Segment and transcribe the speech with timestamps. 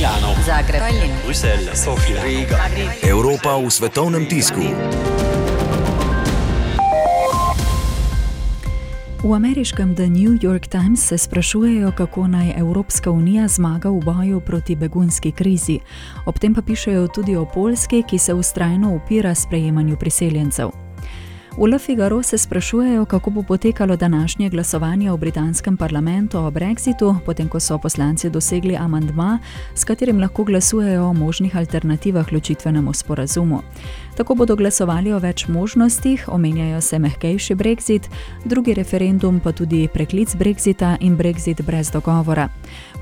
[0.00, 2.56] Milano, Zagreb, Tallinn, Bruselj, Sofija, Riga.
[3.04, 4.64] Evropa v svetovnem tisku.
[9.20, 14.40] V ameriškem The New York Times se sprašujejo, kako naj Evropska unija zmaga v boju
[14.40, 15.78] proti begunski krizi.
[16.24, 20.89] Ob tem pa pišejo tudi o Polski, ki se ustrajno upira sprejemanju priseljencev.
[21.56, 27.16] V Le Figaro se sprašujejo, kako bo potekalo današnje glasovanje v britanskem parlamentu o brexitu,
[27.26, 29.38] potem ko so poslanci dosegli amandma,
[29.74, 33.62] s katerim lahko glasujejo o možnih alternativah ločitvenemu sporazumu.
[34.16, 38.08] Tako bodo glasovali o več možnostih, omenjajo se mehkejši brexit,
[38.44, 42.48] drugi referendum pa tudi preklic brexita in brexit brez dogovora.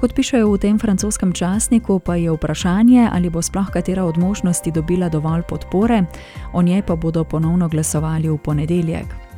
[0.00, 4.70] Kot pišejo v tem francoskem časniku, pa je vprašanje, ali bo sploh katera od možnosti
[4.70, 6.04] dobila dovolj podpore,
[6.52, 9.28] o njej pa bodo ponovno glasovali v ponedeljek.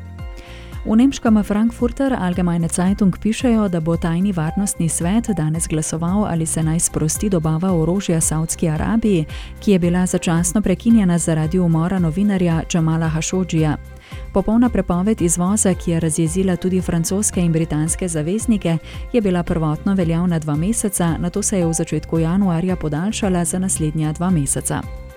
[0.84, 6.62] V nemškem Frankfurter Allgemeine Zeitung pišejo, da bo tajni varnostni svet danes glasoval, ali se
[6.62, 9.26] naj sprosti dobava orožja Saudski Arabiji,
[9.60, 13.76] ki je bila začasno prekinjena zaradi umora novinarja Džamala Hašodžija.
[14.32, 18.78] Popolna prepoved izvoza, ki je razjezila tudi francoske in britanske zaveznike,
[19.12, 23.58] je bila prvotno veljavna dva meseca, na to se je v začetku januarja podaljšala za
[23.58, 25.09] naslednja dva meseca.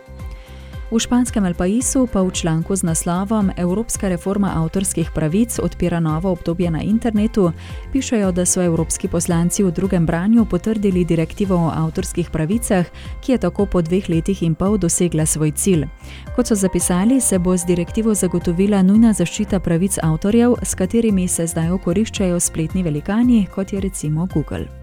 [0.91, 6.31] V španskem El Paisu pa v članku z naslovom Evropska reforma avtorskih pravic odpira novo
[6.31, 7.51] obdobje na internetu
[7.91, 12.85] pišejo, da so evropski poslanci v drugem branju potrdili direktivo o avtorskih pravicah,
[13.21, 15.87] ki je tako po dveh letih in pol dosegla svoj cilj.
[16.35, 21.47] Kot so zapisali, se bo z direktivo zagotovila nujna zaščita pravic avtorjev, s katerimi se
[21.47, 24.82] zdaj okoriščajo spletni velikani, kot je recimo Google.